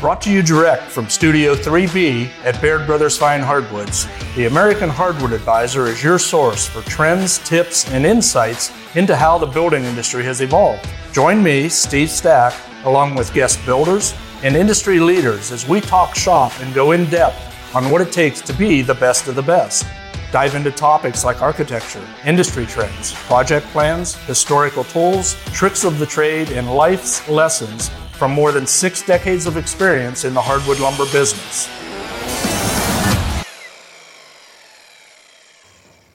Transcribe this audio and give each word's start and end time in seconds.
Brought 0.00 0.20
to 0.22 0.30
you 0.30 0.42
direct 0.42 0.84
from 0.84 1.08
Studio 1.08 1.56
3B 1.56 2.30
at 2.44 2.62
Baird 2.62 2.86
Brothers 2.86 3.18
Fine 3.18 3.40
Hardwoods, 3.40 4.06
the 4.36 4.46
American 4.46 4.88
Hardwood 4.88 5.32
Advisor 5.32 5.88
is 5.88 6.04
your 6.04 6.20
source 6.20 6.68
for 6.68 6.82
trends, 6.82 7.38
tips, 7.38 7.90
and 7.90 8.06
insights 8.06 8.72
into 8.94 9.16
how 9.16 9.38
the 9.38 9.46
building 9.46 9.82
industry 9.82 10.22
has 10.22 10.40
evolved. 10.40 10.88
Join 11.12 11.42
me, 11.42 11.68
Steve 11.68 12.10
Stack, 12.10 12.54
along 12.84 13.16
with 13.16 13.34
guest 13.34 13.58
builders 13.66 14.14
and 14.44 14.54
industry 14.54 15.00
leaders 15.00 15.50
as 15.50 15.68
we 15.68 15.80
talk 15.80 16.14
shop 16.14 16.52
and 16.60 16.72
go 16.72 16.92
in 16.92 17.06
depth 17.06 17.74
on 17.74 17.90
what 17.90 18.00
it 18.00 18.12
takes 18.12 18.40
to 18.42 18.52
be 18.52 18.82
the 18.82 18.94
best 18.94 19.26
of 19.26 19.34
the 19.34 19.42
best. 19.42 19.84
Dive 20.30 20.54
into 20.54 20.70
topics 20.70 21.24
like 21.24 21.42
architecture, 21.42 22.06
industry 22.24 22.66
trends, 22.66 23.14
project 23.24 23.66
plans, 23.68 24.14
historical 24.26 24.84
tools, 24.84 25.34
tricks 25.46 25.82
of 25.82 25.98
the 25.98 26.06
trade, 26.06 26.52
and 26.52 26.72
life's 26.72 27.28
lessons 27.28 27.90
from 28.18 28.32
more 28.32 28.50
than 28.50 28.66
six 28.66 29.00
decades 29.00 29.46
of 29.46 29.56
experience 29.56 30.24
in 30.24 30.34
the 30.34 30.42
hardwood 30.42 30.80
lumber 30.80 31.04
business. 31.12 31.68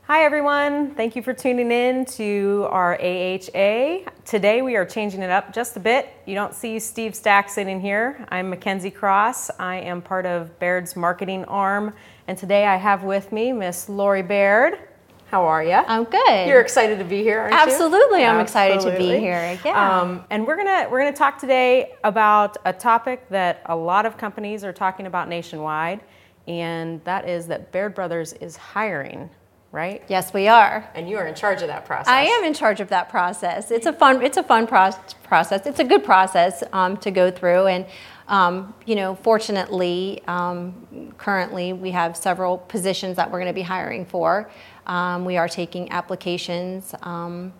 Hi, 0.05 0.25
everyone. 0.25 0.93
Thank 0.95 1.15
you 1.15 1.23
for 1.23 1.33
tuning 1.33 1.71
in 1.71 2.03
to 2.17 2.67
our 2.69 2.95
AHA. 3.01 4.11
Today 4.25 4.61
we 4.61 4.75
are 4.75 4.85
changing 4.85 5.21
it 5.21 5.29
up 5.29 5.53
just 5.53 5.77
a 5.77 5.79
bit. 5.79 6.09
You 6.25 6.35
don't 6.35 6.53
see 6.53 6.77
Steve 6.77 7.15
Stack 7.15 7.49
sitting 7.49 7.79
here. 7.79 8.25
I'm 8.29 8.51
McKenzie 8.51 8.93
Cross. 8.93 9.49
I 9.57 9.77
am 9.77 10.01
part 10.01 10.25
of 10.25 10.59
Baird's 10.59 10.97
marketing 10.97 11.45
arm. 11.45 11.93
And 12.27 12.37
today 12.37 12.65
I 12.65 12.75
have 12.75 13.03
with 13.03 13.31
me 13.31 13.53
Miss 13.53 13.87
Lori 13.87 14.23
Baird. 14.23 14.77
How 15.33 15.45
are 15.45 15.63
you? 15.63 15.71
I'm 15.71 16.03
good. 16.03 16.47
You're 16.47 16.61
excited 16.61 16.99
to 16.99 17.03
be 17.03 17.23
here, 17.23 17.39
aren't 17.39 17.55
you? 17.55 17.59
Absolutely. 17.59 18.23
I'm 18.23 18.39
excited 18.39 18.79
to 18.81 18.95
be 18.95 19.17
here. 19.17 19.57
Yeah. 19.65 20.01
Um, 20.01 20.23
and 20.29 20.45
we're 20.45 20.55
gonna 20.55 20.87
we're 20.91 20.99
gonna 20.99 21.11
talk 21.11 21.39
today 21.39 21.93
about 22.03 22.57
a 22.65 22.71
topic 22.71 23.27
that 23.29 23.63
a 23.65 23.75
lot 23.75 24.05
of 24.05 24.15
companies 24.15 24.63
are 24.63 24.71
talking 24.71 25.07
about 25.07 25.29
nationwide, 25.29 26.01
and 26.47 27.03
that 27.05 27.27
is 27.27 27.47
that 27.47 27.71
Baird 27.71 27.95
Brothers 27.95 28.33
is 28.33 28.55
hiring, 28.55 29.27
right? 29.73 30.03
yes, 30.07 30.33
we 30.33 30.47
are. 30.47 30.87
And 30.95 31.09
you 31.09 31.17
are 31.17 31.27
in 31.27 31.35
charge 31.35 31.61
of 31.61 31.67
that 31.67 31.85
process. 31.85 32.07
I 32.07 32.23
am 32.23 32.45
in 32.45 32.53
charge 32.53 32.79
of 32.79 32.89
that 32.89 33.09
process. 33.09 33.71
It's 33.71 33.87
a 33.87 33.91
fun. 33.91 34.21
It's 34.21 34.37
a 34.37 34.43
fun 34.43 34.67
pro- 34.67 34.91
process. 35.23 35.65
It's 35.65 35.79
a 35.79 35.83
good 35.83 36.05
process 36.05 36.63
um, 36.71 36.95
to 36.97 37.11
go 37.11 37.29
through, 37.31 37.67
and 37.67 37.85
um, 38.27 38.73
you 38.85 38.95
know, 38.95 39.15
fortunately, 39.15 40.21
um, 40.27 41.13
currently 41.17 41.73
we 41.73 41.91
have 41.91 42.15
several 42.15 42.59
positions 42.59 43.17
that 43.17 43.29
we're 43.29 43.39
going 43.39 43.51
to 43.51 43.53
be 43.53 43.63
hiring 43.63 44.05
for. 44.05 44.49
Um, 44.85 45.25
we 45.25 45.37
are 45.37 45.49
taking 45.49 45.91
applications, 45.91 46.93
um, 47.01 47.51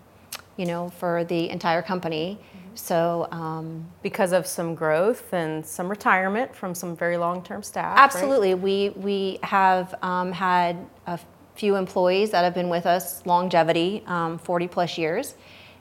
you 0.56 0.66
know, 0.66 0.90
for 0.90 1.24
the 1.26 1.50
entire 1.50 1.82
company. 1.82 2.40
So 2.76 3.28
um, 3.32 3.86
because 4.02 4.32
of 4.32 4.48
some 4.48 4.74
growth 4.74 5.32
and 5.34 5.66
some 5.66 5.90
retirement 5.90 6.56
from 6.56 6.74
some 6.74 6.96
very 6.96 7.18
long-term 7.18 7.62
staff. 7.62 7.96
right? 7.96 8.04
Absolutely. 8.04 8.56
We, 8.56 8.90
we 8.90 9.40
have 9.44 9.94
um, 10.02 10.32
had 10.32 10.78
a 11.06 11.20
few 11.56 11.76
employees 11.76 12.32
that 12.32 12.44
have 12.44 12.54
been 12.54 12.70
with 12.70 12.86
us 12.86 13.26
longevity, 13.26 14.04
um, 14.08 14.38
40 14.40 14.68
plus 14.68 14.98
years. 14.98 15.36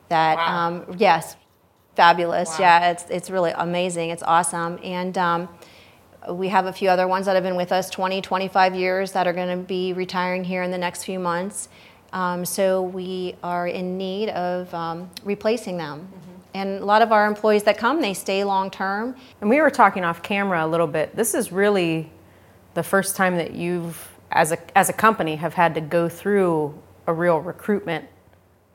That, 0.09 0.37
Wow. 0.37 0.67
um, 0.67 0.95
yes, 0.98 1.37
fabulous. 1.97 2.51
Wow. 2.51 2.56
Yeah, 2.61 2.91
it's, 2.91 3.05
it's 3.09 3.31
really 3.31 3.53
amazing. 3.56 4.11
It's 4.11 4.23
awesome. 4.23 4.78
And 4.83 5.17
um, 5.17 5.48
we 6.31 6.48
have 6.48 6.67
a 6.67 6.73
few 6.73 6.89
other 6.89 7.09
ones 7.09 7.27
that 7.27 7.34
have 7.34 7.43
been 7.43 7.56
with 7.56 7.73
us 7.73 7.91
20, 7.91 8.20
25 8.20 8.75
years 8.75 9.12
that 9.12 9.27
are 9.27 9.33
going 9.33 9.59
to 9.59 9.65
be 9.65 9.93
retiring 9.93 10.45
here 10.45 10.62
in 10.62 10.70
the 10.70 10.78
next 10.78 11.05
few 11.05 11.19
months. 11.19 11.69
Um, 12.12 12.45
so 12.45 12.83
we 12.83 13.37
are 13.43 13.67
in 13.67 13.97
need 13.97 14.28
of 14.31 14.73
um, 14.75 15.11
replacing 15.25 15.78
them. 15.78 16.00
Mm-hmm. 16.00 16.28
And 16.55 16.81
a 16.83 16.84
lot 16.84 17.00
of 17.00 17.12
our 17.12 17.27
employees 17.27 17.62
that 17.62 17.78
come, 17.78 18.03
they 18.03 18.12
stay 18.12 18.45
long 18.45 18.70
term. 18.70 19.17
And 19.41 19.48
we 19.48 19.61
were 19.61 19.70
talking 19.70 20.05
off 20.05 20.23
camera 20.23 20.65
a 20.65 20.69
little 20.69 20.87
bit. 20.87 21.17
This 21.17 21.34
is 21.34 21.50
really 21.50 22.11
the 22.75 22.83
first 22.83 23.17
time 23.17 23.37
that 23.37 23.55
you've, 23.55 24.09
as 24.33 24.52
a 24.52 24.78
as 24.78 24.88
a 24.88 24.92
company, 24.92 25.36
have 25.36 25.55
had 25.55 25.75
to 25.75 25.80
go 25.80 26.08
through 26.08 26.75
a 27.06 27.12
real 27.12 27.38
recruitment 27.41 28.06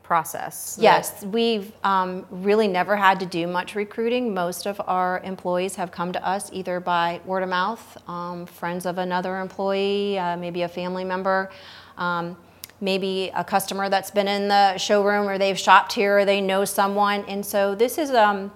process. 0.04 0.78
Yes, 0.80 1.26
we've 1.26 1.74
um, 1.84 2.26
really 2.32 2.70
never 2.70 2.96
had 2.96 3.20
to 3.20 3.26
do 3.26 3.46
much 3.46 3.76
recruiting. 3.76 4.34
Most 4.34 4.66
of 4.66 4.80
our 4.88 5.20
employees 5.26 5.76
have 5.76 5.92
come 5.92 6.14
to 6.14 6.26
us 6.26 6.50
either 6.54 6.80
by 6.80 7.20
word 7.26 7.44
of 7.44 7.50
mouth, 7.50 7.98
um, 8.08 8.46
friends 8.46 8.86
of 8.86 9.00
another 9.00 9.40
employee, 9.42 10.18
uh, 10.18 10.38
maybe 10.38 10.62
a 10.62 10.68
family 10.70 11.04
member, 11.04 11.52
um, 11.98 12.38
maybe 12.80 13.32
a 13.36 13.44
customer 13.44 13.90
that's 13.90 14.10
been 14.12 14.30
in 14.30 14.48
the 14.48 14.78
showroom 14.78 15.28
or 15.28 15.38
they've 15.38 15.60
shopped 15.60 15.92
here 15.92 16.20
or 16.20 16.26
they 16.26 16.40
know 16.40 16.64
someone. 16.64 17.26
And 17.28 17.46
so 17.46 17.76
this 17.76 17.98
is 17.98 18.12
um, 18.12 18.50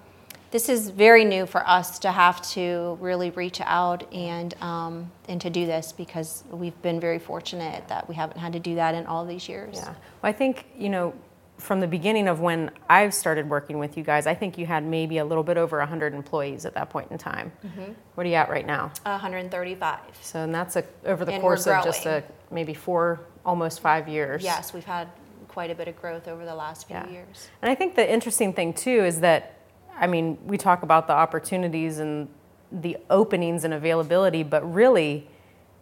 this 0.52 0.68
is 0.68 0.90
very 0.90 1.24
new 1.24 1.46
for 1.46 1.66
us 1.66 1.98
to 2.00 2.12
have 2.12 2.40
to 2.50 2.96
really 3.00 3.30
reach 3.30 3.60
out 3.62 4.10
and 4.12 4.54
um, 4.62 5.10
and 5.28 5.40
to 5.40 5.50
do 5.50 5.66
this 5.66 5.92
because 5.92 6.44
we've 6.50 6.80
been 6.82 7.00
very 7.00 7.18
fortunate 7.18 7.88
that 7.88 8.08
we 8.08 8.14
haven't 8.14 8.38
had 8.38 8.52
to 8.52 8.60
do 8.60 8.74
that 8.76 8.94
in 8.94 9.06
all 9.06 9.24
these 9.24 9.48
years. 9.48 9.76
Yeah. 9.76 9.86
Well, 9.86 9.96
I 10.22 10.32
think, 10.32 10.66
you 10.76 10.90
know, 10.90 11.14
from 11.56 11.80
the 11.80 11.86
beginning 11.86 12.28
of 12.28 12.40
when 12.40 12.70
I've 12.90 13.14
started 13.14 13.48
working 13.48 13.78
with 13.78 13.96
you 13.96 14.02
guys, 14.04 14.26
I 14.26 14.34
think 14.34 14.58
you 14.58 14.66
had 14.66 14.84
maybe 14.84 15.18
a 15.18 15.24
little 15.24 15.44
bit 15.44 15.56
over 15.56 15.78
100 15.78 16.12
employees 16.12 16.66
at 16.66 16.74
that 16.74 16.90
point 16.90 17.10
in 17.10 17.18
time. 17.18 17.50
Mm-hmm. 17.64 17.92
What 18.14 18.26
are 18.26 18.28
you 18.28 18.34
at 18.34 18.50
right 18.50 18.66
now? 18.66 18.92
135. 19.04 20.00
So, 20.20 20.40
and 20.40 20.54
that's 20.54 20.76
a, 20.76 20.84
over 21.06 21.24
the 21.24 21.32
And 21.32 21.40
course 21.40 21.66
of 21.66 21.82
just 21.84 22.04
a, 22.04 22.24
maybe 22.50 22.74
four, 22.74 23.20
almost 23.46 23.80
five 23.80 24.08
years. 24.08 24.42
Yes, 24.42 24.74
we've 24.74 24.84
had 24.84 25.08
quite 25.48 25.70
a 25.70 25.74
bit 25.74 25.86
of 25.88 25.98
growth 26.00 26.28
over 26.28 26.44
the 26.44 26.54
last 26.54 26.88
few 26.88 26.96
Yeah. 26.96 27.08
years. 27.08 27.48
And 27.62 27.70
I 27.70 27.74
think 27.74 27.94
the 27.94 28.10
interesting 28.12 28.52
thing 28.52 28.74
too 28.74 29.04
is 29.04 29.20
that, 29.20 29.58
I 29.94 30.06
mean, 30.06 30.38
we 30.46 30.58
talk 30.58 30.82
about 30.82 31.06
the 31.06 31.12
opportunities 31.12 31.98
and 31.98 32.28
the 32.70 32.96
openings 33.10 33.64
and 33.64 33.74
availability, 33.74 34.42
but 34.42 34.62
really, 34.72 35.28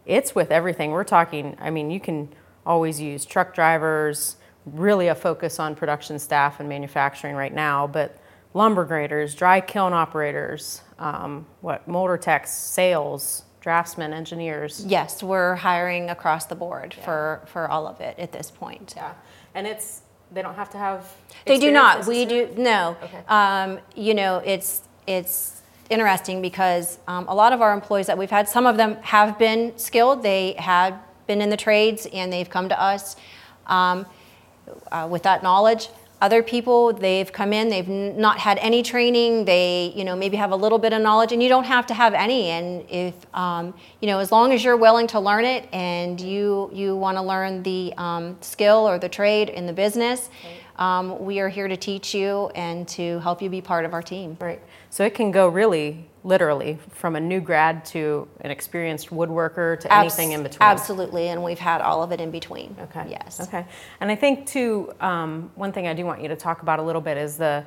it's 0.06 0.34
with 0.34 0.50
everything. 0.50 0.90
We're 0.90 1.04
talking, 1.04 1.56
I 1.60 1.70
mean, 1.70 1.90
you 1.90 2.00
can 2.00 2.28
always 2.66 3.00
use 3.00 3.24
truck 3.24 3.54
drivers, 3.54 4.36
really 4.66 5.08
a 5.08 5.14
focus 5.14 5.58
on 5.58 5.74
production 5.74 6.18
staff 6.18 6.60
and 6.60 6.68
manufacturing 6.68 7.34
right 7.34 7.54
now, 7.54 7.86
but 7.86 8.18
lumber 8.54 8.84
graders, 8.84 9.34
dry 9.34 9.60
kiln 9.60 9.92
operators, 9.92 10.82
um, 10.98 11.46
what, 11.60 11.86
molder 11.86 12.18
techs, 12.18 12.52
sales, 12.52 13.44
draftsmen, 13.60 14.12
engineers. 14.12 14.84
Yes, 14.86 15.22
we're 15.22 15.54
hiring 15.54 16.10
across 16.10 16.46
the 16.46 16.54
board 16.54 16.94
for, 17.04 17.42
for 17.46 17.70
all 17.70 17.86
of 17.86 18.00
it 18.00 18.18
at 18.18 18.32
this 18.32 18.50
point. 18.50 18.94
Yeah. 18.96 19.14
And 19.54 19.66
it's, 19.66 20.02
they 20.32 20.42
don't 20.42 20.54
have 20.54 20.70
to 20.70 20.78
have. 20.78 21.12
They 21.46 21.58
do 21.58 21.72
not. 21.72 22.06
We 22.06 22.24
do 22.24 22.48
no. 22.56 22.96
Okay. 23.02 23.22
Um, 23.28 23.78
you 23.94 24.14
know, 24.14 24.42
it's 24.44 24.82
it's 25.06 25.62
interesting 25.88 26.40
because 26.40 26.98
um, 27.08 27.26
a 27.28 27.34
lot 27.34 27.52
of 27.52 27.60
our 27.60 27.74
employees 27.74 28.06
that 28.06 28.16
we've 28.16 28.30
had, 28.30 28.48
some 28.48 28.66
of 28.66 28.76
them 28.76 28.96
have 29.02 29.38
been 29.38 29.76
skilled. 29.76 30.22
They 30.22 30.52
had 30.52 30.98
been 31.26 31.40
in 31.40 31.50
the 31.50 31.56
trades 31.56 32.06
and 32.12 32.32
they've 32.32 32.48
come 32.48 32.68
to 32.68 32.80
us 32.80 33.16
um, 33.66 34.06
uh, 34.92 35.08
with 35.10 35.24
that 35.24 35.42
knowledge. 35.42 35.88
Other 36.20 36.42
people, 36.42 36.92
they've 36.92 37.32
come 37.32 37.54
in, 37.54 37.70
they've 37.70 37.88
not 37.88 38.38
had 38.38 38.58
any 38.58 38.82
training. 38.82 39.46
They, 39.46 39.90
you 39.96 40.04
know, 40.04 40.14
maybe 40.14 40.36
have 40.36 40.50
a 40.50 40.56
little 40.56 40.78
bit 40.78 40.92
of 40.92 41.00
knowledge, 41.00 41.32
and 41.32 41.42
you 41.42 41.48
don't 41.48 41.64
have 41.64 41.86
to 41.86 41.94
have 41.94 42.12
any. 42.12 42.50
And 42.50 42.84
if, 42.90 43.14
um, 43.34 43.72
you 44.00 44.06
know, 44.06 44.18
as 44.18 44.30
long 44.30 44.52
as 44.52 44.62
you're 44.62 44.76
willing 44.76 45.06
to 45.08 45.20
learn 45.20 45.46
it 45.46 45.66
and 45.72 46.20
you 46.20 46.70
you 46.74 46.94
want 46.94 47.16
to 47.16 47.22
learn 47.22 47.62
the 47.62 47.94
um, 47.96 48.36
skill 48.42 48.86
or 48.86 48.98
the 48.98 49.08
trade 49.08 49.48
in 49.48 49.66
the 49.66 49.72
business, 49.72 50.28
um, 50.80 51.22
we 51.22 51.40
are 51.40 51.48
here 51.48 51.68
to 51.68 51.76
teach 51.76 52.14
you 52.14 52.48
and 52.54 52.88
to 52.88 53.20
help 53.20 53.42
you 53.42 53.50
be 53.50 53.60
part 53.60 53.84
of 53.84 53.92
our 53.92 54.02
team. 54.02 54.36
Right. 54.40 54.60
So 54.88 55.04
it 55.04 55.14
can 55.14 55.30
go 55.30 55.46
really, 55.46 56.08
literally, 56.24 56.78
from 56.88 57.16
a 57.16 57.20
new 57.20 57.40
grad 57.40 57.84
to 57.86 58.26
an 58.40 58.50
experienced 58.50 59.10
woodworker 59.10 59.78
to 59.78 59.94
anything 59.94 60.32
in 60.32 60.42
between. 60.42 60.62
Absolutely, 60.62 61.28
and 61.28 61.44
we've 61.44 61.58
had 61.58 61.82
all 61.82 62.02
of 62.02 62.12
it 62.12 62.20
in 62.20 62.30
between. 62.30 62.74
Okay. 62.80 63.06
Yes. 63.10 63.40
Okay. 63.40 63.66
And 64.00 64.10
I 64.10 64.16
think 64.16 64.46
too, 64.46 64.92
um, 65.00 65.52
one 65.54 65.70
thing 65.70 65.86
I 65.86 65.92
do 65.92 66.06
want 66.06 66.22
you 66.22 66.28
to 66.28 66.36
talk 66.36 66.62
about 66.62 66.78
a 66.78 66.82
little 66.82 67.02
bit 67.02 67.18
is 67.18 67.36
the 67.36 67.66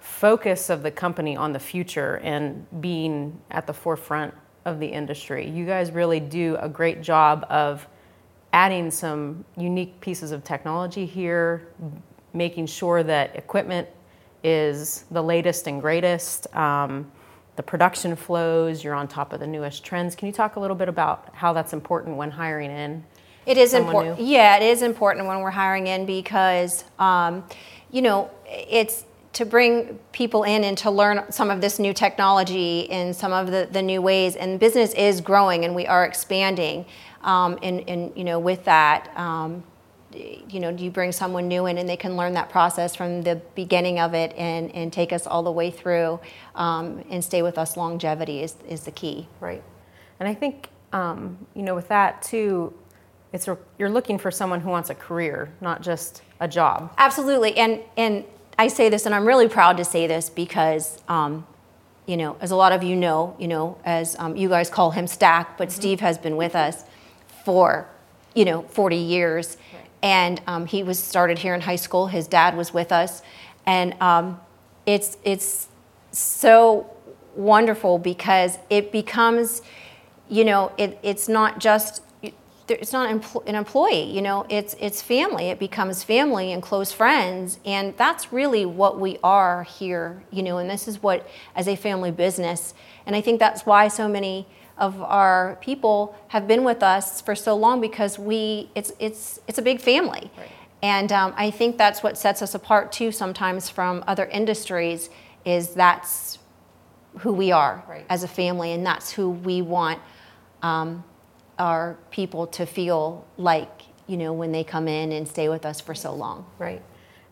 focus 0.00 0.70
of 0.70 0.82
the 0.82 0.90
company 0.90 1.36
on 1.36 1.52
the 1.52 1.58
future 1.58 2.16
and 2.22 2.66
being 2.80 3.38
at 3.50 3.66
the 3.66 3.74
forefront 3.74 4.32
of 4.64 4.80
the 4.80 4.86
industry. 4.86 5.46
You 5.48 5.66
guys 5.66 5.90
really 5.90 6.20
do 6.20 6.56
a 6.58 6.70
great 6.70 7.02
job 7.02 7.46
of 7.50 7.86
adding 8.52 8.90
some 8.90 9.44
unique 9.56 10.00
pieces 10.00 10.32
of 10.32 10.42
technology 10.42 11.06
here, 11.06 11.68
making 12.32 12.66
sure 12.66 13.02
that 13.02 13.36
equipment 13.36 13.88
is 14.42 15.04
the 15.10 15.22
latest 15.22 15.66
and 15.66 15.80
greatest. 15.80 16.52
Um, 16.54 17.10
the 17.56 17.62
production 17.62 18.16
flows, 18.16 18.82
you're 18.82 18.94
on 18.94 19.08
top 19.08 19.32
of 19.32 19.40
the 19.40 19.46
newest 19.46 19.84
trends. 19.84 20.16
Can 20.16 20.26
you 20.26 20.32
talk 20.32 20.56
a 20.56 20.60
little 20.60 20.76
bit 20.76 20.88
about 20.88 21.28
how 21.34 21.52
that's 21.52 21.72
important 21.72 22.16
when 22.16 22.30
hiring 22.30 22.70
in? 22.70 23.04
It 23.46 23.58
is 23.58 23.74
important. 23.74 24.18
new? 24.18 24.24
Yeah, 24.24 24.56
it 24.56 24.62
is 24.62 24.82
important 24.82 25.26
when 25.26 25.40
we're 25.40 25.50
hiring 25.50 25.86
in 25.86 26.06
because, 26.06 26.84
um, 26.98 27.44
you 27.90 28.02
know, 28.02 28.30
it's 28.46 29.04
to 29.32 29.44
bring 29.44 29.98
people 30.12 30.42
in 30.44 30.64
and 30.64 30.76
to 30.78 30.90
learn 30.90 31.30
some 31.30 31.50
of 31.50 31.60
this 31.60 31.78
new 31.78 31.92
technology 31.92 32.90
and 32.90 33.14
some 33.14 33.32
of 33.32 33.50
the, 33.50 33.68
the 33.70 33.82
new 33.82 34.02
ways. 34.02 34.36
And 34.36 34.58
business 34.58 34.92
is 34.94 35.20
growing 35.20 35.64
and 35.64 35.74
we 35.74 35.86
are 35.86 36.04
expanding. 36.04 36.84
Um, 37.22 37.58
and, 37.62 37.88
and, 37.88 38.12
you 38.16 38.24
know, 38.24 38.38
with 38.38 38.64
that, 38.64 39.16
um, 39.16 39.62
you 40.12 40.60
know, 40.60 40.72
do 40.72 40.84
you 40.84 40.90
bring 40.90 41.12
someone 41.12 41.46
new 41.46 41.66
in 41.66 41.78
and 41.78 41.88
they 41.88 41.96
can 41.96 42.16
learn 42.16 42.34
that 42.34 42.48
process 42.48 42.96
from 42.96 43.22
the 43.22 43.36
beginning 43.54 44.00
of 44.00 44.14
it 44.14 44.34
and, 44.36 44.74
and 44.74 44.92
take 44.92 45.12
us 45.12 45.26
all 45.26 45.42
the 45.42 45.52
way 45.52 45.70
through 45.70 46.18
um, 46.54 47.04
and 47.10 47.24
stay 47.24 47.42
with 47.42 47.58
us. 47.58 47.76
Longevity 47.76 48.42
is, 48.42 48.56
is 48.68 48.82
the 48.82 48.90
key. 48.90 49.28
Right. 49.38 49.62
And 50.18 50.28
I 50.28 50.34
think, 50.34 50.68
um, 50.92 51.46
you 51.54 51.62
know, 51.62 51.74
with 51.74 51.88
that 51.88 52.22
too, 52.22 52.74
it's 53.32 53.46
a, 53.46 53.56
you're 53.78 53.90
looking 53.90 54.18
for 54.18 54.30
someone 54.30 54.60
who 54.60 54.70
wants 54.70 54.90
a 54.90 54.94
career, 54.94 55.52
not 55.60 55.82
just 55.82 56.22
a 56.40 56.48
job. 56.48 56.92
Absolutely. 56.98 57.56
And, 57.56 57.80
and 57.96 58.24
I 58.58 58.68
say 58.68 58.88
this, 58.88 59.06
and 59.06 59.14
I'm 59.14 59.26
really 59.26 59.48
proud 59.48 59.76
to 59.76 59.84
say 59.84 60.06
this 60.06 60.28
because, 60.28 61.02
um, 61.08 61.46
you 62.06 62.16
know, 62.16 62.36
as 62.40 62.50
a 62.50 62.56
lot 62.56 62.72
of 62.72 62.82
you 62.82 62.96
know, 62.96 63.36
you 63.38 63.46
know, 63.46 63.78
as 63.84 64.16
um, 64.18 64.36
you 64.36 64.48
guys 64.48 64.68
call 64.68 64.90
him 64.90 65.06
Stack, 65.06 65.56
but 65.56 65.68
mm-hmm. 65.68 65.80
Steve 65.80 66.00
has 66.00 66.18
been 66.18 66.36
with 66.36 66.56
us 66.56 66.84
for, 67.44 67.88
you 68.34 68.44
know, 68.44 68.62
40 68.62 68.96
years. 68.96 69.56
Right. 69.72 69.89
And 70.02 70.40
um, 70.46 70.66
he 70.66 70.82
was 70.82 70.98
started 70.98 71.38
here 71.38 71.54
in 71.54 71.60
high 71.60 71.76
school. 71.76 72.06
His 72.06 72.26
dad 72.26 72.56
was 72.56 72.72
with 72.72 72.92
us. 72.92 73.22
And 73.66 73.94
um, 74.00 74.40
it's, 74.86 75.18
it's 75.24 75.68
so 76.12 76.90
wonderful 77.36 77.98
because 77.98 78.58
it 78.70 78.92
becomes, 78.92 79.62
you 80.28 80.44
know, 80.44 80.72
it, 80.78 80.98
it's 81.02 81.28
not 81.28 81.58
just 81.58 82.02
it's 82.70 82.92
not 82.92 83.10
an 83.46 83.54
employee 83.56 84.04
you 84.04 84.22
know 84.22 84.46
it's 84.48 84.76
it's 84.78 85.02
family 85.02 85.46
it 85.46 85.58
becomes 85.58 86.04
family 86.04 86.52
and 86.52 86.62
close 86.62 86.92
friends 86.92 87.58
and 87.64 87.96
that's 87.96 88.32
really 88.32 88.64
what 88.64 89.00
we 89.00 89.18
are 89.24 89.64
here 89.64 90.22
you 90.30 90.42
know 90.42 90.58
and 90.58 90.70
this 90.70 90.86
is 90.86 91.02
what 91.02 91.28
as 91.56 91.66
a 91.66 91.74
family 91.74 92.10
business 92.10 92.74
and 93.06 93.16
i 93.16 93.20
think 93.20 93.40
that's 93.40 93.66
why 93.66 93.88
so 93.88 94.08
many 94.08 94.46
of 94.80 95.00
our 95.02 95.58
people 95.60 96.16
have 96.28 96.48
been 96.48 96.64
with 96.64 96.82
us 96.82 97.20
for 97.20 97.36
so 97.36 97.54
long 97.54 97.80
because 97.80 98.18
we 98.18 98.70
it's 98.74 98.92
it's 98.98 99.38
it's 99.46 99.58
a 99.58 99.62
big 99.62 99.80
family 99.80 100.30
right. 100.38 100.50
and 100.82 101.12
um, 101.12 101.32
i 101.36 101.50
think 101.50 101.76
that's 101.76 102.02
what 102.02 102.16
sets 102.16 102.40
us 102.42 102.54
apart 102.54 102.90
too 102.90 103.12
sometimes 103.12 103.68
from 103.68 104.02
other 104.06 104.24
industries 104.26 105.10
is 105.44 105.74
that's 105.74 106.38
who 107.18 107.32
we 107.32 107.52
are 107.52 107.84
right. 107.88 108.06
as 108.08 108.24
a 108.24 108.28
family 108.28 108.72
and 108.72 108.84
that's 108.84 109.12
who 109.12 109.30
we 109.30 109.62
want 109.62 110.00
um, 110.62 111.04
our 111.58 111.98
people 112.10 112.46
to 112.46 112.64
feel 112.64 113.26
like 113.36 113.82
you 114.06 114.16
know 114.16 114.32
when 114.32 114.50
they 114.50 114.64
come 114.64 114.88
in 114.88 115.12
and 115.12 115.28
stay 115.28 115.48
with 115.48 115.66
us 115.66 115.80
for 115.80 115.94
so 115.94 116.12
long 116.14 116.44
right 116.58 116.82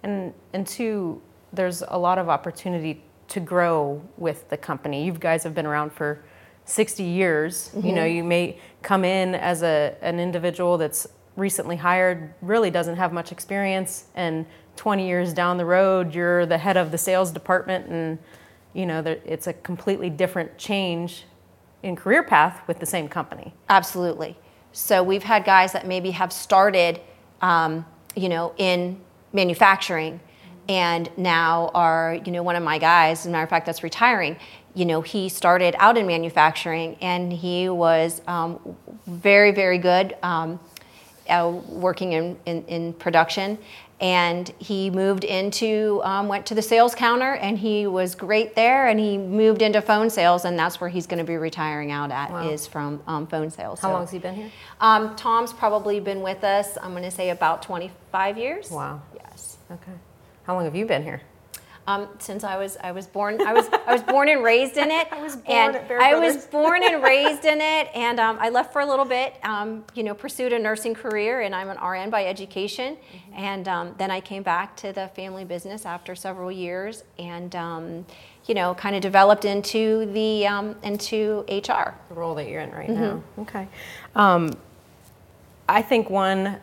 and 0.02 0.34
and 0.52 0.66
two 0.66 1.20
there's 1.54 1.82
a 1.88 1.98
lot 1.98 2.18
of 2.18 2.28
opportunity 2.28 3.02
to 3.26 3.40
grow 3.40 4.02
with 4.18 4.48
the 4.50 4.56
company 4.56 5.04
you 5.04 5.12
guys 5.12 5.42
have 5.42 5.54
been 5.54 5.66
around 5.66 5.90
for 5.90 6.22
60 6.68 7.02
years 7.02 7.70
mm-hmm. 7.74 7.86
you 7.86 7.92
know 7.94 8.04
you 8.04 8.24
may 8.24 8.58
come 8.82 9.04
in 9.04 9.34
as 9.34 9.62
a 9.62 9.96
an 10.02 10.20
individual 10.20 10.78
that's 10.78 11.06
recently 11.36 11.76
hired 11.76 12.34
really 12.42 12.70
doesn't 12.70 12.96
have 12.96 13.12
much 13.12 13.32
experience 13.32 14.06
and 14.14 14.44
20 14.76 15.06
years 15.06 15.32
down 15.32 15.56
the 15.56 15.64
road 15.64 16.14
you're 16.14 16.46
the 16.46 16.58
head 16.58 16.76
of 16.76 16.90
the 16.90 16.98
sales 16.98 17.30
department 17.30 17.86
and 17.88 18.18
you 18.74 18.86
know 18.86 19.02
it's 19.24 19.46
a 19.46 19.52
completely 19.52 20.10
different 20.10 20.56
change 20.58 21.24
in 21.82 21.96
career 21.96 22.22
path 22.22 22.60
with 22.66 22.78
the 22.80 22.86
same 22.86 23.08
company. 23.08 23.54
Absolutely. 23.68 24.36
So 24.72 25.02
we've 25.02 25.22
had 25.22 25.44
guys 25.44 25.72
that 25.72 25.86
maybe 25.86 26.10
have 26.12 26.32
started, 26.32 27.00
um, 27.40 27.86
you 28.14 28.28
know, 28.28 28.54
in 28.56 29.00
manufacturing, 29.32 30.20
and 30.68 31.10
now 31.16 31.70
are, 31.72 32.18
you 32.24 32.32
know, 32.32 32.42
one 32.42 32.56
of 32.56 32.62
my 32.62 32.78
guys. 32.78 33.20
As 33.20 33.26
a 33.26 33.30
matter 33.30 33.44
of 33.44 33.50
fact, 33.50 33.64
that's 33.66 33.82
retiring. 33.82 34.36
You 34.78 34.84
know, 34.84 35.00
he 35.00 35.28
started 35.28 35.74
out 35.80 35.98
in 35.98 36.06
manufacturing, 36.06 36.96
and 37.00 37.32
he 37.32 37.68
was 37.68 38.22
um, 38.28 38.76
very, 39.08 39.50
very 39.50 39.78
good 39.78 40.16
um, 40.22 40.60
uh, 41.28 41.50
working 41.68 42.12
in, 42.12 42.38
in, 42.46 42.64
in 42.66 42.92
production. 42.92 43.58
And 44.00 44.48
he 44.60 44.88
moved 44.88 45.24
into 45.24 46.00
um, 46.04 46.28
went 46.28 46.46
to 46.46 46.54
the 46.54 46.62
sales 46.62 46.94
counter 46.94 47.34
and 47.34 47.58
he 47.58 47.88
was 47.88 48.14
great 48.14 48.54
there 48.54 48.86
and 48.86 49.00
he 49.00 49.18
moved 49.18 49.60
into 49.60 49.82
phone 49.82 50.08
sales 50.08 50.44
and 50.44 50.56
that's 50.56 50.80
where 50.80 50.88
he's 50.88 51.08
going 51.08 51.18
to 51.18 51.24
be 51.24 51.36
retiring 51.36 51.90
out 51.90 52.12
at 52.12 52.30
wow. 52.30 52.48
is 52.48 52.64
from 52.64 53.02
um, 53.08 53.26
phone 53.26 53.50
sales. 53.50 53.80
How 53.80 53.88
so, 53.88 53.92
long 53.94 54.02
has 54.02 54.12
he 54.12 54.20
been 54.20 54.36
here? 54.36 54.50
um, 54.80 55.16
tom's 55.16 55.52
probably 55.52 55.98
been 55.98 56.22
with 56.22 56.44
us 56.44 56.78
i'm 56.80 56.92
going 56.92 57.02
to 57.02 57.10
say 57.10 57.30
about 57.30 57.60
25 57.62 58.38
years. 58.38 58.70
Wow. 58.70 59.02
Yes. 59.16 59.58
Okay. 59.68 59.98
How 60.44 60.54
long 60.54 60.64
have 60.64 60.76
you 60.76 60.86
been 60.86 61.02
here 61.02 61.22
um, 61.88 62.06
since 62.18 62.44
I 62.44 62.58
was 62.58 62.76
I 62.82 62.92
was 62.92 63.06
born 63.06 63.40
I 63.40 63.54
was 63.54 63.66
I 63.86 63.94
was 63.94 64.02
born 64.02 64.28
and 64.28 64.44
raised 64.44 64.76
in 64.76 64.90
it. 64.90 65.08
I 65.12 65.22
was 65.22 65.36
born 65.36 65.74
and 65.74 66.02
I 66.02 66.14
was 66.14 66.46
born 66.46 66.82
and 66.82 67.02
raised 67.12 67.46
in 67.46 67.62
it, 67.62 67.88
and 67.94 68.20
um, 68.20 68.36
I 68.40 68.50
left 68.50 68.74
for 68.74 68.82
a 68.82 68.86
little 68.86 69.06
bit. 69.06 69.34
Um, 69.42 69.84
you 69.94 70.02
know, 70.02 70.12
pursued 70.12 70.52
a 70.52 70.58
nursing 70.58 70.94
career, 70.94 71.40
and 71.40 71.54
I'm 71.54 71.70
an 71.70 71.78
RN 71.82 72.10
by 72.10 72.26
education. 72.26 72.96
Mm-hmm. 72.96 73.34
And 73.34 73.68
um, 73.68 73.94
then 73.96 74.10
I 74.10 74.20
came 74.20 74.42
back 74.42 74.76
to 74.76 74.92
the 74.92 75.08
family 75.16 75.46
business 75.46 75.86
after 75.86 76.14
several 76.14 76.52
years, 76.52 77.04
and 77.18 77.56
um, 77.56 78.06
you 78.44 78.54
know, 78.54 78.74
kind 78.74 78.94
of 78.94 79.00
developed 79.00 79.46
into 79.46 80.12
the 80.12 80.46
um, 80.46 80.76
into 80.82 81.46
HR. 81.48 81.94
The 82.10 82.14
role 82.14 82.34
that 82.34 82.48
you're 82.48 82.60
in 82.60 82.70
right 82.70 82.90
mm-hmm. 82.90 83.00
now. 83.00 83.22
Okay. 83.38 83.66
I 85.70 85.82
think 85.82 86.08
one 86.08 86.58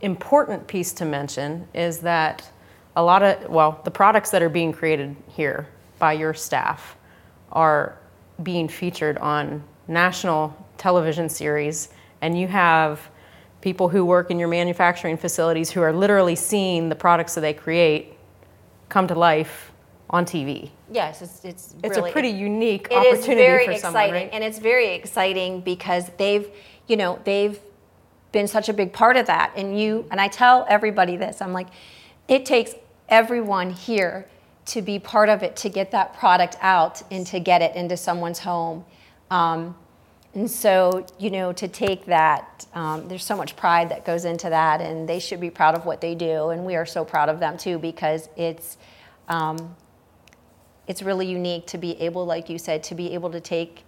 important 0.00 0.66
piece 0.66 0.92
to 0.94 1.04
mention 1.04 1.68
is 1.74 2.00
that 2.00 2.50
a 2.96 3.02
lot 3.02 3.22
of, 3.22 3.48
well, 3.48 3.80
the 3.84 3.90
products 3.90 4.30
that 4.30 4.42
are 4.42 4.48
being 4.48 4.72
created 4.72 5.14
here 5.28 5.68
by 5.98 6.14
your 6.14 6.34
staff 6.34 6.96
are 7.52 7.96
being 8.42 8.68
featured 8.68 9.18
on 9.18 9.62
national 9.86 10.56
television 10.78 11.28
series, 11.28 11.90
and 12.22 12.38
you 12.38 12.48
have 12.48 13.08
people 13.60 13.88
who 13.88 14.04
work 14.04 14.30
in 14.30 14.38
your 14.38 14.48
manufacturing 14.48 15.16
facilities 15.16 15.70
who 15.70 15.80
are 15.82 15.92
literally 15.92 16.34
seeing 16.34 16.88
the 16.88 16.94
products 16.94 17.34
that 17.34 17.42
they 17.42 17.52
create 17.54 18.14
come 18.88 19.06
to 19.06 19.14
life 19.14 19.72
on 20.10 20.24
TV. 20.24 20.70
Yes, 20.90 21.20
it's 21.20 21.44
it's 21.44 21.74
it's 21.82 21.96
really, 21.96 22.10
a 22.10 22.12
pretty 22.12 22.28
unique 22.28 22.88
it 22.90 22.96
opportunity 22.96 23.32
is 23.32 23.36
very 23.36 23.64
for 23.64 23.72
exciting, 23.72 23.80
someone, 23.80 24.12
right? 24.12 24.30
And 24.32 24.44
it's 24.44 24.58
very 24.58 24.94
exciting 24.94 25.60
because 25.60 26.10
they've, 26.16 26.48
you 26.86 26.96
know, 26.96 27.18
they've 27.24 27.58
been 28.30 28.46
such 28.46 28.68
a 28.68 28.72
big 28.72 28.92
part 28.92 29.16
of 29.16 29.26
that. 29.26 29.52
And 29.56 29.78
you 29.78 30.06
and 30.10 30.20
I 30.20 30.28
tell 30.28 30.64
everybody 30.68 31.16
this. 31.16 31.42
I'm 31.42 31.52
like, 31.52 31.68
it 32.28 32.46
takes 32.46 32.74
everyone 33.08 33.70
here 33.70 34.26
to 34.66 34.82
be 34.82 34.98
part 34.98 35.28
of 35.28 35.42
it 35.42 35.56
to 35.56 35.68
get 35.68 35.92
that 35.92 36.14
product 36.18 36.56
out 36.60 37.02
and 37.10 37.26
to 37.28 37.38
get 37.38 37.62
it 37.62 37.74
into 37.76 37.96
someone's 37.96 38.40
home. 38.40 38.84
Um, 39.30 39.76
and 40.34 40.50
so, 40.50 41.06
you 41.18 41.30
know, 41.30 41.52
to 41.54 41.66
take 41.66 42.04
that, 42.06 42.66
um, 42.74 43.08
there's 43.08 43.24
so 43.24 43.36
much 43.36 43.56
pride 43.56 43.88
that 43.88 44.04
goes 44.04 44.26
into 44.26 44.50
that, 44.50 44.82
and 44.82 45.08
they 45.08 45.18
should 45.18 45.40
be 45.40 45.48
proud 45.48 45.74
of 45.74 45.86
what 45.86 46.00
they 46.00 46.14
do. 46.14 46.50
And 46.50 46.66
we 46.66 46.76
are 46.76 46.84
so 46.84 47.04
proud 47.04 47.28
of 47.28 47.40
them 47.40 47.56
too 47.56 47.78
because 47.78 48.28
it's, 48.36 48.76
um, 49.28 49.74
it's 50.86 51.00
really 51.00 51.26
unique 51.26 51.66
to 51.68 51.78
be 51.78 51.98
able, 52.00 52.26
like 52.26 52.50
you 52.50 52.58
said, 52.58 52.82
to 52.84 52.94
be 52.94 53.14
able 53.14 53.30
to 53.30 53.40
take 53.40 53.84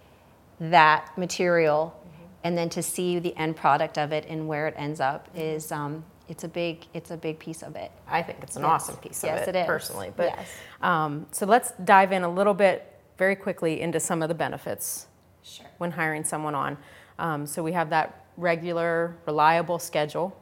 that 0.59 1.15
material 1.17 1.95
mm-hmm. 1.95 2.23
and 2.45 2.57
then 2.57 2.69
to 2.69 2.81
see 2.81 3.19
the 3.19 3.35
end 3.37 3.55
product 3.55 3.97
of 3.97 4.11
it 4.11 4.25
and 4.27 4.47
where 4.47 4.67
it 4.67 4.73
ends 4.77 4.99
up 4.99 5.27
is 5.35 5.71
um, 5.71 6.03
it's 6.29 6.43
a 6.43 6.47
big 6.47 6.85
it's 6.93 7.11
a 7.11 7.17
big 7.17 7.39
piece 7.39 7.63
of 7.63 7.75
it. 7.75 7.91
I 8.07 8.21
think 8.21 8.39
it's 8.41 8.55
an 8.55 8.61
yes. 8.61 8.69
awesome 8.69 8.95
piece 8.97 9.23
yes, 9.23 9.47
of 9.47 9.55
it, 9.55 9.59
it 9.59 9.67
personally. 9.67 10.13
But 10.15 10.33
yes. 10.37 10.49
um, 10.81 11.25
so 11.31 11.45
let's 11.45 11.73
dive 11.83 12.11
in 12.11 12.23
a 12.23 12.29
little 12.29 12.53
bit 12.53 12.99
very 13.17 13.35
quickly 13.35 13.81
into 13.81 13.99
some 13.99 14.21
of 14.21 14.29
the 14.29 14.35
benefits 14.35 15.07
sure. 15.43 15.65
when 15.79 15.91
hiring 15.91 16.23
someone 16.23 16.55
on. 16.55 16.77
Um, 17.17 17.45
so 17.45 17.63
we 17.63 17.73
have 17.73 17.89
that 17.89 18.25
regular, 18.37 19.17
reliable 19.25 19.79
schedule. 19.79 20.37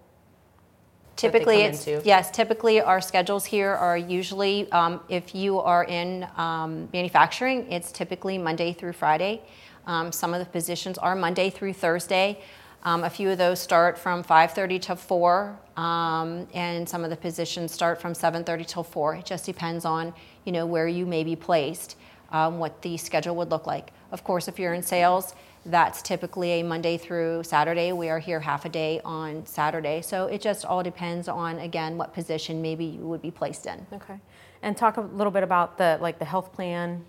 Typically, 1.16 1.62
it's 1.62 1.88
into. 1.88 2.06
yes. 2.06 2.30
Typically, 2.30 2.80
our 2.80 3.02
schedules 3.02 3.46
here 3.46 3.72
are 3.72 3.98
usually 3.98 4.72
um, 4.72 5.00
if 5.10 5.34
you 5.34 5.60
are 5.60 5.86
in 5.86 6.28
um, 6.38 6.88
manufacturing, 6.94 7.72
it's 7.72 7.92
typically 7.92 8.38
Monday 8.38 8.72
through 8.74 8.94
Friday. 8.94 9.42
Um, 9.88 10.12
some 10.12 10.34
of 10.34 10.40
the 10.40 10.46
positions 10.46 10.98
are 11.00 11.16
Monday 11.16 11.50
through 11.50 11.74
Thursday. 11.74 12.40
Um, 12.84 13.04
a 13.04 13.10
few 13.10 13.30
of 13.30 13.38
those 13.38 13.60
start 13.60 13.98
from 13.98 14.24
5:30 14.24 14.80
to 14.80 14.96
4, 14.96 15.58
um, 15.76 16.48
and 16.54 16.88
some 16.88 17.04
of 17.04 17.10
the 17.10 17.18
positions 17.18 17.72
start 17.72 18.00
from 18.00 18.14
7:30 18.14 18.64
till 18.66 18.84
4. 18.84 19.16
It 19.16 19.26
just 19.26 19.46
depends 19.46 19.84
on 19.84 20.14
you 20.46 20.52
know 20.52 20.66
where 20.66 20.88
you 20.88 21.06
may 21.06 21.24
be 21.24 21.36
placed, 21.36 21.98
um, 22.32 22.60
what 22.60 22.82
the 22.82 22.98
schedule 22.98 23.36
would 23.36 23.52
look 23.52 23.68
like. 23.68 23.92
Of 24.12 24.24
course, 24.24 24.48
if 24.48 24.58
you're 24.60 24.74
in 24.74 24.84
sales, 24.84 25.36
that's 25.66 26.02
typically 26.02 26.62
a 26.62 26.64
Monday 26.64 26.98
through 26.98 27.44
Saturday. 27.44 27.92
We 27.92 28.10
are 28.10 28.20
here 28.20 28.40
half 28.40 28.64
a 28.64 28.70
day 28.70 29.02
on 29.04 29.46
Saturday, 29.46 30.02
so 30.02 30.28
it 30.28 30.40
just 30.40 30.64
all 30.64 30.84
depends 30.84 31.28
on 31.28 31.60
again 31.60 31.98
what 31.98 32.14
position 32.14 32.62
maybe 32.62 32.86
you 32.86 33.02
would 33.02 33.22
be 33.22 33.32
placed 33.32 33.66
in. 33.66 33.86
Okay, 33.92 34.20
and 34.62 34.78
talk 34.78 34.98
a 34.98 35.02
little 35.02 35.32
bit 35.32 35.44
about 35.44 35.78
the 35.78 35.98
like 36.00 36.20
the 36.20 36.26
health 36.26 36.54
plan 36.54 37.04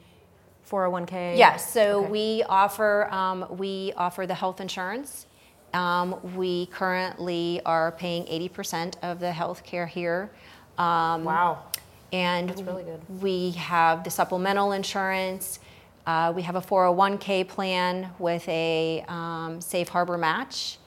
401k? 0.69 1.37
Yes, 1.37 1.73
so 1.73 2.01
okay. 2.01 2.11
we 2.11 2.43
offer 2.49 3.09
um, 3.11 3.47
we 3.57 3.93
offer 3.97 4.27
the 4.27 4.35
health 4.35 4.61
insurance. 4.61 5.27
Um, 5.75 6.19
we 6.37 6.67
currently 6.67 7.61
are 7.67 7.93
paying 7.93 8.25
80% 8.25 8.95
of 9.03 9.21
the 9.21 9.33
health 9.33 9.65
care 9.65 9.87
here. 9.87 10.31
Um, 10.79 11.25
wow. 11.25 11.65
And 12.13 12.49
That's 12.49 12.63
really 12.63 12.85
good. 12.85 13.01
we 13.21 13.51
have 13.53 14.03
the 14.05 14.11
supplemental 14.11 14.73
insurance. 14.73 15.61
Uh, 16.07 16.33
we 16.35 16.43
have 16.43 16.57
a 16.57 16.61
401k 16.61 17.47
plan 17.47 18.09
with 18.19 18.49
a 18.49 19.05
um, 19.09 19.61
safe 19.61 19.89
harbor 19.89 20.17
match. 20.17 20.79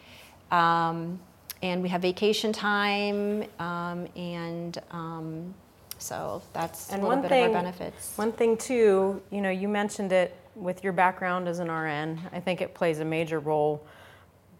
Um, 0.49 1.19
and 1.61 1.83
we 1.83 1.89
have 1.89 2.01
vacation 2.01 2.51
time, 2.51 3.45
um, 3.59 4.07
and 4.15 4.79
um, 4.89 5.53
so 5.99 6.41
that's 6.53 6.89
a 6.89 6.93
little 6.93 7.07
one 7.07 7.21
bit 7.21 7.29
thing, 7.29 7.49
of 7.51 7.55
our 7.55 7.61
benefits. 7.61 8.17
one 8.17 8.31
thing 8.31 8.57
too, 8.57 9.21
you 9.29 9.41
know, 9.41 9.51
you 9.51 9.67
mentioned 9.67 10.11
it 10.11 10.35
with 10.55 10.83
your 10.83 10.93
background 10.93 11.47
as 11.47 11.59
an 11.59 11.69
RN. 11.69 12.19
I 12.33 12.39
think 12.39 12.61
it 12.61 12.73
plays 12.73 12.99
a 12.99 13.05
major 13.05 13.39
role 13.39 13.85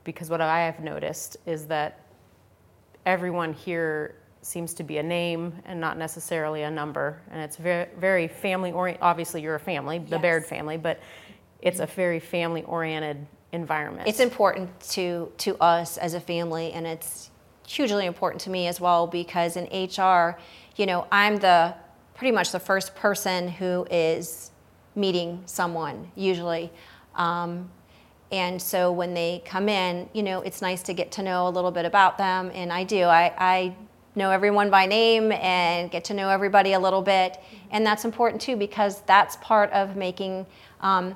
because 0.03 0.29
what 0.29 0.41
I 0.41 0.62
have 0.62 0.79
noticed 0.79 1.38
is 1.46 1.65
that 1.67 2.00
everyone 3.05 3.53
here 3.53 4.15
seems 4.41 4.74
to 4.74 4.84
be 4.84 4.98
a 4.98 5.03
name 5.03 5.53
and 5.65 5.79
not 5.79 5.98
necessarily 5.98 6.63
a 6.63 6.72
number, 6.72 7.22
and 7.31 7.41
it's 7.41 7.58
very, 7.58 7.88
very 7.98 8.27
family 8.27 8.72
oriented. 8.72 9.03
Obviously, 9.03 9.41
you're 9.41 9.55
a 9.55 9.60
family, 9.60 10.00
the 10.00 10.12
Yes. 10.12 10.22
Baird 10.22 10.46
family, 10.46 10.77
but 10.77 11.00
it's 11.62 11.79
a 11.79 11.86
very 11.86 12.20
family 12.20 12.63
oriented 12.63 13.25
environment. 13.51 14.08
It's 14.08 14.20
important 14.20 14.79
to 14.91 15.31
to 15.39 15.55
us 15.62 15.98
as 15.98 16.13
a 16.15 16.20
family, 16.20 16.72
and 16.74 16.88
it's 16.88 17.29
hugely 17.67 18.05
important 18.05 18.41
to 18.41 18.50
me 18.50 18.67
as 18.67 18.81
well 18.81 19.05
because 19.08 19.55
in 19.58 19.65
HR, 19.65 20.38
you 20.75 20.86
know, 20.86 21.05
I'm 21.12 21.38
the 21.38 21.75
pretty 22.15 22.31
much 22.31 22.51
the 22.51 22.60
first 22.60 22.96
person 22.96 23.48
who 23.48 23.86
is 23.91 24.51
meeting 24.96 25.41
someone 25.46 26.12
usually. 26.15 26.72
Um, 27.15 27.70
and 28.32 28.62
so 28.62 28.92
when 28.92 29.14
they 29.14 29.42
come 29.46 29.68
in, 29.68 30.10
you 30.14 30.24
know, 30.24 30.42
it's 30.42 30.62
nice 30.62 30.82
to 30.84 30.94
get 30.94 31.12
to 31.14 31.24
know 31.24 31.48
a 31.48 31.52
little 31.52 31.72
bit 31.72 31.86
about 31.86 32.18
them, 32.18 32.50
and 32.54 32.72
I 32.72 32.84
do. 32.86 33.04
I, 33.04 33.34
I 33.38 33.76
know 34.16 34.32
everyone 34.32 34.70
by 34.70 34.86
name 34.86 35.32
and 35.34 35.92
get 35.92 36.06
to 36.06 36.14
know 36.14 36.30
everybody 36.30 36.74
a 36.74 36.80
little 36.80 37.02
bit, 37.02 37.40
and 37.72 37.86
that's 37.86 38.06
important 38.06 38.42
too 38.42 38.56
because 38.56 39.02
that's 39.02 39.36
part 39.38 39.70
of 39.72 39.96
making 39.96 40.46
um, 40.80 41.16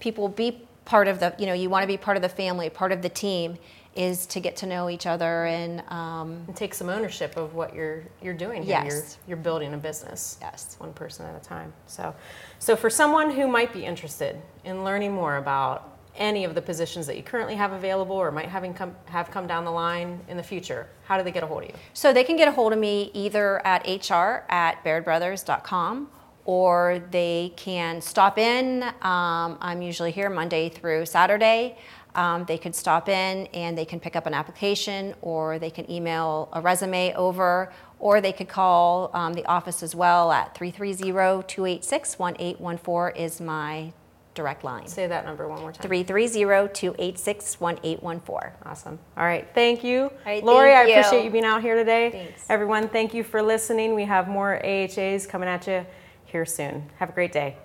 people 0.00 0.28
be 0.28 0.62
part 0.84 1.06
of 1.06 1.20
the. 1.20 1.34
You 1.38 1.46
know, 1.46 1.54
you 1.54 1.70
want 1.70 1.84
to 1.84 1.86
be 1.86 1.96
part 1.96 2.16
of 2.16 2.22
the 2.22 2.28
family, 2.28 2.68
part 2.68 2.90
of 2.90 3.00
the 3.00 3.08
team, 3.08 3.56
is 3.94 4.26
to 4.26 4.40
get 4.40 4.56
to 4.56 4.66
know 4.66 4.90
each 4.90 5.06
other 5.06 5.46
and 5.46 5.80
um, 5.88 6.44
and 6.48 6.56
take 6.56 6.74
some 6.74 6.88
ownership 6.88 7.36
of 7.36 7.54
what 7.54 7.74
you're 7.74 8.02
you're 8.20 8.34
doing 8.34 8.62
here. 8.62 8.82
Yes. 8.84 9.18
You're, 9.26 9.36
you're 9.36 9.42
building 9.42 9.72
a 9.72 9.78
business. 9.78 10.36
Yes. 10.40 10.76
One 10.78 10.92
person 10.92 11.26
at 11.26 11.40
a 11.40 11.44
time. 11.44 11.72
So, 11.86 12.14
so 12.58 12.74
for 12.76 12.90
someone 12.90 13.30
who 13.30 13.46
might 13.46 13.72
be 13.72 13.84
interested 13.84 14.40
in 14.64 14.84
learning 14.84 15.12
more 15.12 15.36
about 15.36 15.95
any 16.16 16.44
of 16.44 16.54
the 16.54 16.62
positions 16.62 17.06
that 17.06 17.16
you 17.16 17.22
currently 17.22 17.54
have 17.54 17.72
available 17.72 18.16
or 18.16 18.30
might 18.30 18.48
having 18.48 18.74
come 18.74 18.94
have 19.06 19.30
come 19.30 19.46
down 19.46 19.64
the 19.64 19.70
line 19.70 20.20
in 20.28 20.36
the 20.36 20.42
future, 20.42 20.88
how 21.04 21.16
do 21.16 21.24
they 21.24 21.32
get 21.32 21.42
a 21.42 21.46
hold 21.46 21.62
of 21.62 21.70
you? 21.70 21.74
So 21.92 22.12
they 22.12 22.24
can 22.24 22.36
get 22.36 22.48
a 22.48 22.52
hold 22.52 22.72
of 22.72 22.78
me 22.78 23.10
either 23.14 23.64
at 23.66 23.86
hr 23.86 24.44
at 24.50 24.84
bairdbrothers.com 24.84 26.10
or 26.44 27.02
they 27.10 27.52
can 27.56 28.00
stop 28.00 28.38
in. 28.38 28.84
Um, 29.02 29.58
I'm 29.60 29.82
usually 29.82 30.12
here 30.12 30.30
Monday 30.30 30.68
through 30.68 31.06
Saturday. 31.06 31.76
Um, 32.14 32.44
they 32.46 32.56
could 32.56 32.74
stop 32.74 33.10
in 33.10 33.46
and 33.48 33.76
they 33.76 33.84
can 33.84 34.00
pick 34.00 34.16
up 34.16 34.26
an 34.26 34.32
application 34.32 35.14
or 35.20 35.58
they 35.58 35.70
can 35.70 35.90
email 35.90 36.48
a 36.54 36.62
resume 36.62 37.12
over 37.14 37.70
or 37.98 38.22
they 38.22 38.32
could 38.32 38.48
call 38.48 39.10
um, 39.12 39.34
the 39.34 39.44
office 39.46 39.82
as 39.82 39.94
well 39.94 40.32
at 40.32 40.54
330-286-1814 40.54 43.16
is 43.16 43.40
my 43.40 43.92
direct 44.36 44.62
line. 44.62 44.86
Say 44.86 45.08
that 45.08 45.24
number 45.24 45.48
one 45.48 45.60
more 45.60 45.72
time. 45.72 45.90
330-286-1814. 45.90 48.52
Awesome. 48.64 48.98
All 49.16 49.24
right. 49.24 49.48
Thank 49.54 49.82
you. 49.82 50.12
right, 50.24 50.44
Lori, 50.44 50.70
thank 50.70 50.88
I 50.88 50.92
appreciate 50.92 51.18
you. 51.20 51.24
you 51.24 51.30
being 51.30 51.44
out 51.44 51.62
here 51.62 51.74
today. 51.74 52.10
Thanks. 52.10 52.44
Everyone, 52.48 52.88
thank 52.88 53.12
you 53.14 53.24
for 53.24 53.42
listening. 53.42 53.96
We 53.96 54.04
have 54.04 54.28
more 54.28 54.60
AHAs 54.64 55.28
coming 55.28 55.48
at 55.48 55.66
you 55.66 55.84
here 56.26 56.46
soon. 56.46 56.88
Have 56.98 57.08
a 57.08 57.12
great 57.12 57.32
day. 57.32 57.56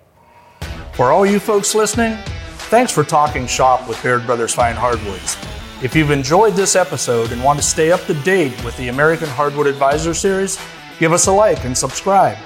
For 0.94 1.12
all 1.12 1.24
you 1.24 1.38
folks 1.38 1.74
listening, 1.74 2.16
thanks 2.68 2.90
for 2.90 3.04
talking 3.04 3.46
shop 3.46 3.88
with 3.88 4.02
Baird 4.02 4.26
Brothers 4.26 4.54
Fine 4.54 4.74
Hardwoods. 4.74 5.36
If 5.82 5.96
you've 5.96 6.10
enjoyed 6.10 6.54
this 6.54 6.76
episode 6.76 7.32
and 7.32 7.42
want 7.42 7.58
to 7.58 7.64
stay 7.64 7.92
up 7.92 8.00
to 8.06 8.14
date 8.22 8.62
with 8.64 8.76
the 8.76 8.88
American 8.88 9.28
Hardwood 9.28 9.66
Advisor 9.66 10.14
Series, 10.14 10.58
give 10.98 11.12
us 11.12 11.26
a 11.26 11.32
like 11.32 11.64
and 11.64 11.76
subscribe. 11.76 12.36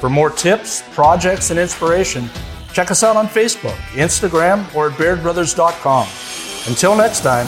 For 0.00 0.08
more 0.08 0.30
tips, 0.30 0.82
projects, 0.92 1.50
and 1.50 1.58
inspiration, 1.58 2.30
check 2.76 2.90
us 2.90 3.02
out 3.02 3.16
on 3.16 3.26
Facebook, 3.26 3.74
Instagram, 3.94 4.58
or 4.74 4.90
at 4.90 4.98
bairdbrothers.com. 4.98 6.06
Until 6.68 6.94
next 6.94 7.20
time, 7.20 7.46